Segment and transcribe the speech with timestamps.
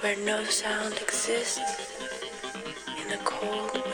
[0.00, 1.58] Where no sound exists.
[3.02, 3.87] In the cold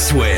[0.00, 0.29] in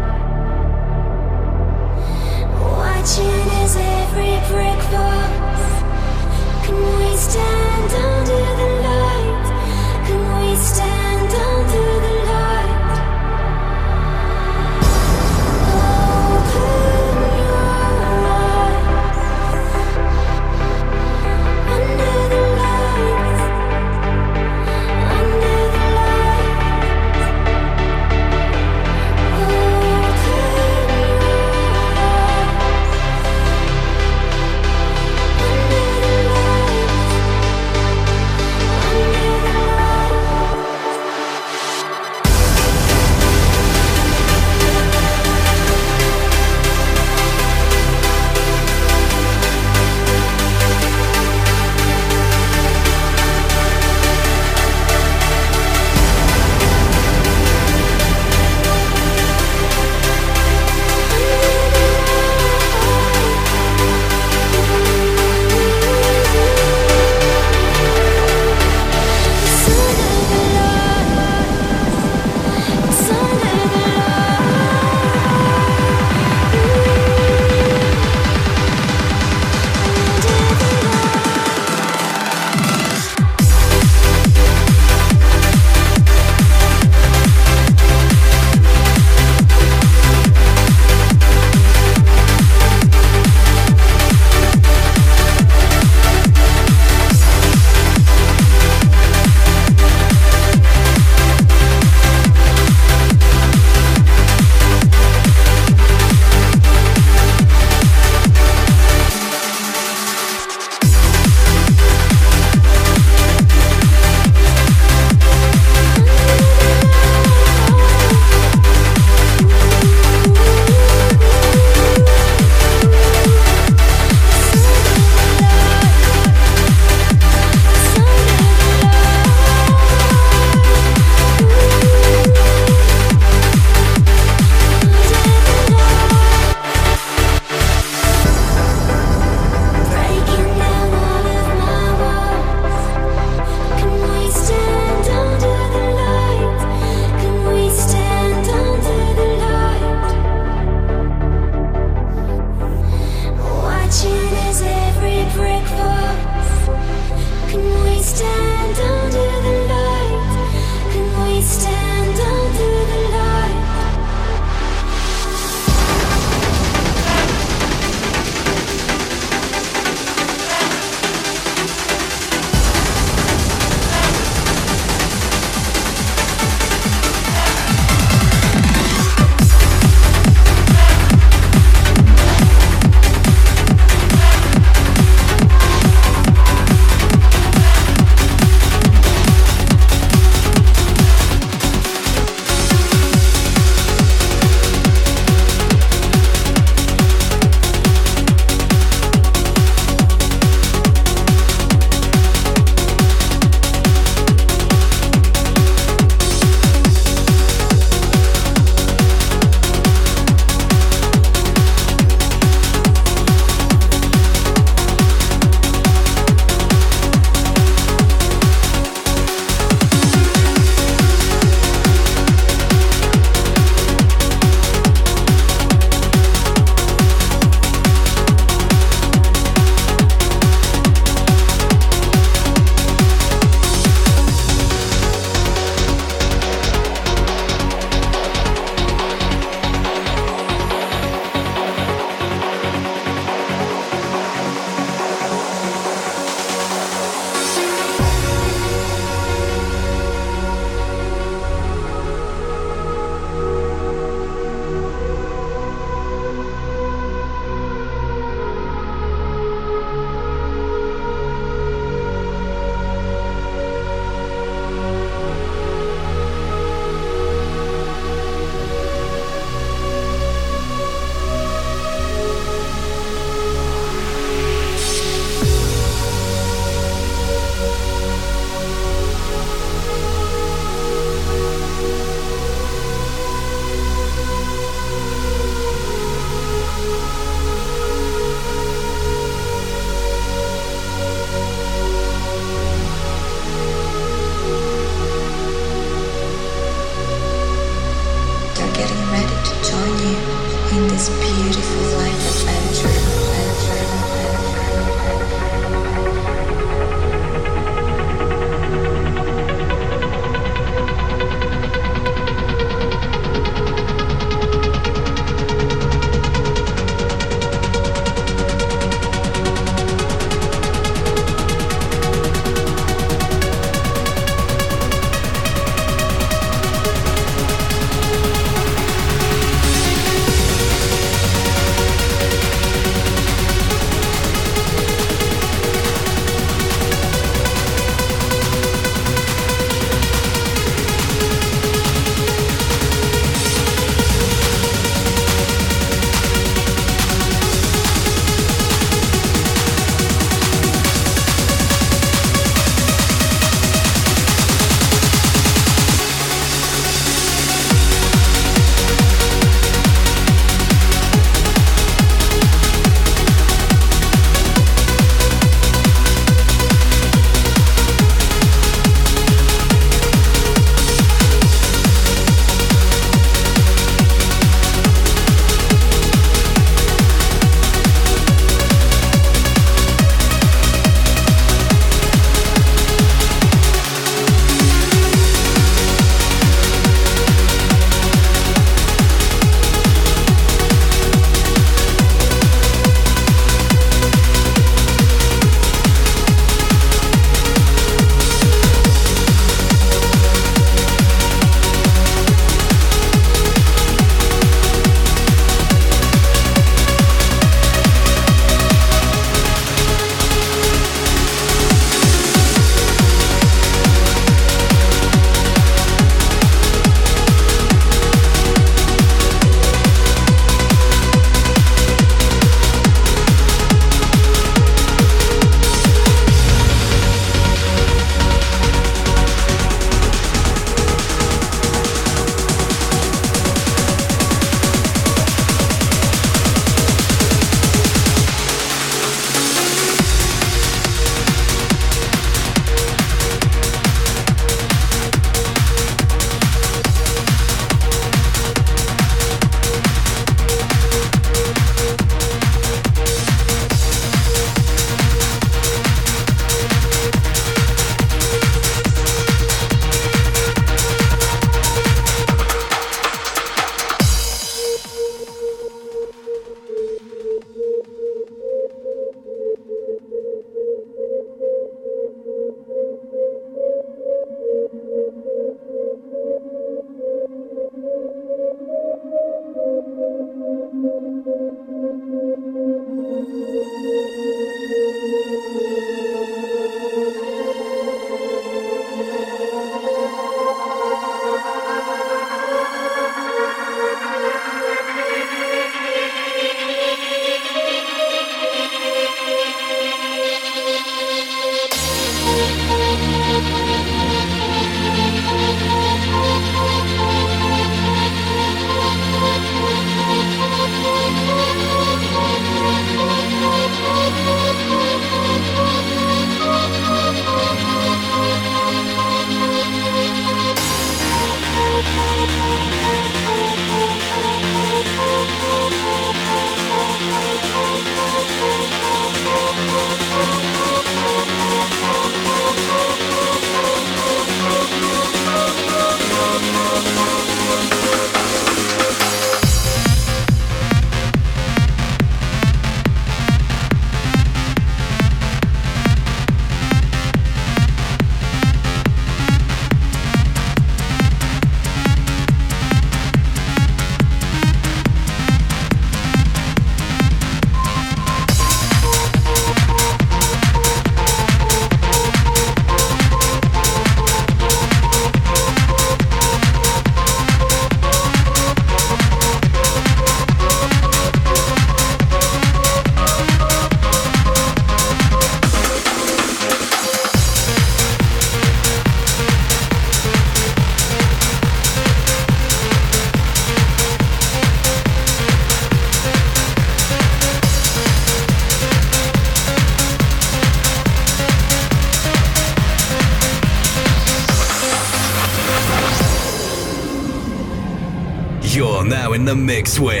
[599.31, 600.00] the mix with